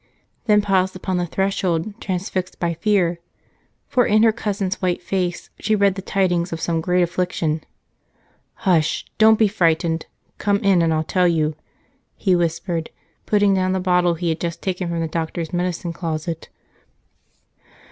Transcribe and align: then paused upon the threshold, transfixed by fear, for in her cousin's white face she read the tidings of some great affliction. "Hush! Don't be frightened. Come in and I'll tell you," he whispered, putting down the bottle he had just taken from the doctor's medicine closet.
then 0.45 0.63
paused 0.63 0.95
upon 0.95 1.17
the 1.17 1.27
threshold, 1.27 1.93
transfixed 2.01 2.59
by 2.59 2.73
fear, 2.73 3.19
for 3.87 4.07
in 4.07 4.23
her 4.23 4.31
cousin's 4.31 4.81
white 4.81 4.99
face 4.99 5.51
she 5.59 5.75
read 5.75 5.93
the 5.93 6.01
tidings 6.01 6.51
of 6.51 6.59
some 6.59 6.81
great 6.81 7.03
affliction. 7.03 7.63
"Hush! 8.65 9.05
Don't 9.19 9.37
be 9.37 9.47
frightened. 9.47 10.07
Come 10.39 10.57
in 10.63 10.81
and 10.81 10.91
I'll 10.91 11.03
tell 11.03 11.27
you," 11.27 11.55
he 12.15 12.35
whispered, 12.35 12.89
putting 13.27 13.53
down 13.53 13.73
the 13.73 13.79
bottle 13.79 14.15
he 14.15 14.29
had 14.29 14.39
just 14.39 14.63
taken 14.63 14.89
from 14.89 15.01
the 15.01 15.07
doctor's 15.07 15.53
medicine 15.53 15.93
closet. 15.93 16.49